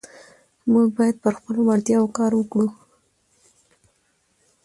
[0.71, 2.67] موږ باید پر خپلو وړتیاوو کار وکړو